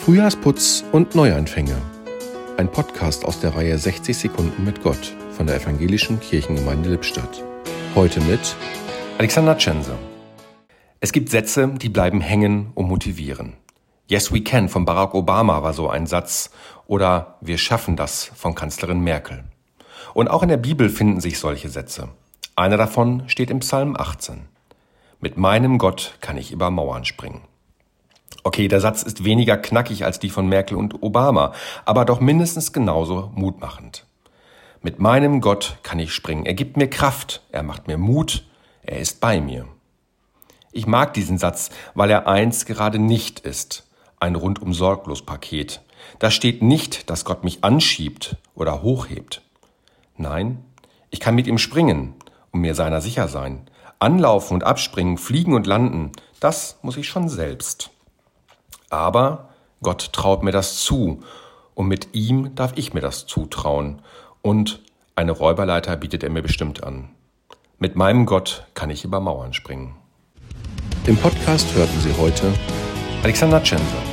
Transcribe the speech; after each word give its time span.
Frühjahrsputz 0.00 0.82
und 0.92 1.14
Neuanfänge. 1.14 1.76
Ein 2.56 2.72
Podcast 2.72 3.22
aus 3.26 3.38
der 3.40 3.54
Reihe 3.54 3.76
60 3.76 4.16
Sekunden 4.16 4.64
mit 4.64 4.82
Gott 4.82 5.14
von 5.32 5.46
der 5.46 5.56
Evangelischen 5.56 6.18
Kirchengemeinde 6.20 6.88
Lippstadt. 6.88 7.44
Heute 7.94 8.22
mit 8.22 8.56
Alexander 9.18 9.58
Tschense. 9.58 9.98
Es 11.00 11.12
gibt 11.12 11.28
Sätze, 11.28 11.68
die 11.76 11.90
bleiben 11.90 12.22
hängen 12.22 12.72
und 12.74 12.88
motivieren. 12.88 13.58
Yes, 14.08 14.32
we 14.32 14.40
can 14.42 14.70
von 14.70 14.86
Barack 14.86 15.12
Obama 15.12 15.62
war 15.62 15.74
so 15.74 15.90
ein 15.90 16.06
Satz 16.06 16.50
oder 16.86 17.36
wir 17.42 17.58
schaffen 17.58 17.94
das 17.94 18.24
von 18.34 18.54
Kanzlerin 18.54 19.00
Merkel. 19.00 19.44
Und 20.14 20.28
auch 20.28 20.42
in 20.42 20.48
der 20.48 20.56
Bibel 20.56 20.88
finden 20.88 21.20
sich 21.20 21.38
solche 21.38 21.68
Sätze. 21.68 22.08
Einer 22.56 22.78
davon 22.78 23.24
steht 23.28 23.50
im 23.50 23.60
Psalm 23.60 23.96
18. 23.98 24.48
Mit 25.20 25.36
meinem 25.36 25.76
Gott 25.76 26.16
kann 26.22 26.38
ich 26.38 26.52
über 26.52 26.70
Mauern 26.70 27.04
springen. 27.04 27.42
Okay, 28.42 28.68
der 28.68 28.80
Satz 28.80 29.02
ist 29.02 29.24
weniger 29.24 29.56
knackig 29.56 30.04
als 30.04 30.18
die 30.18 30.30
von 30.30 30.48
Merkel 30.48 30.76
und 30.76 31.02
Obama, 31.02 31.52
aber 31.84 32.04
doch 32.04 32.20
mindestens 32.20 32.72
genauso 32.72 33.30
mutmachend. 33.34 34.06
Mit 34.82 34.98
meinem 34.98 35.42
Gott 35.42 35.76
kann 35.82 35.98
ich 35.98 36.14
springen. 36.14 36.46
Er 36.46 36.54
gibt 36.54 36.78
mir 36.78 36.88
Kraft, 36.88 37.42
er 37.52 37.62
macht 37.62 37.86
mir 37.86 37.98
Mut, 37.98 38.46
er 38.82 38.98
ist 38.98 39.20
bei 39.20 39.40
mir. 39.40 39.66
Ich 40.72 40.86
mag 40.86 41.12
diesen 41.12 41.36
Satz, 41.36 41.70
weil 41.94 42.10
er 42.10 42.28
eins 42.28 42.64
gerade 42.64 42.98
nicht 42.98 43.40
ist, 43.40 43.86
ein 44.20 44.36
rundum 44.36 44.72
sorglos 44.72 45.26
Paket. 45.26 45.82
Da 46.18 46.30
steht 46.30 46.62
nicht, 46.62 47.10
dass 47.10 47.26
Gott 47.26 47.44
mich 47.44 47.62
anschiebt 47.62 48.36
oder 48.54 48.80
hochhebt. 48.82 49.42
Nein, 50.16 50.64
ich 51.10 51.20
kann 51.20 51.34
mit 51.34 51.46
ihm 51.46 51.58
springen 51.58 52.14
und 52.50 52.60
mir 52.60 52.74
seiner 52.74 53.02
sicher 53.02 53.28
sein. 53.28 53.68
Anlaufen 53.98 54.54
und 54.54 54.64
abspringen, 54.64 55.18
fliegen 55.18 55.54
und 55.54 55.66
landen, 55.66 56.12
das 56.38 56.78
muss 56.80 56.96
ich 56.96 57.08
schon 57.08 57.28
selbst. 57.28 57.90
Aber 58.90 59.48
Gott 59.82 60.12
traut 60.12 60.42
mir 60.42 60.52
das 60.52 60.76
zu 60.76 61.22
und 61.74 61.86
mit 61.86 62.14
ihm 62.14 62.54
darf 62.54 62.72
ich 62.74 62.92
mir 62.92 63.00
das 63.00 63.26
zutrauen 63.26 64.02
und 64.42 64.82
eine 65.16 65.32
Räuberleiter 65.32 65.96
bietet 65.96 66.22
er 66.22 66.30
mir 66.30 66.42
bestimmt 66.42 66.84
an. 66.84 67.08
Mit 67.78 67.96
meinem 67.96 68.26
Gott 68.26 68.66
kann 68.74 68.90
ich 68.90 69.04
über 69.04 69.20
Mauern 69.20 69.54
springen. 69.54 69.96
Im 71.06 71.16
Podcast 71.16 71.74
hörten 71.74 71.98
Sie 72.00 72.14
heute 72.18 72.52
Alexander 73.22 73.62
Chandler. 73.62 74.09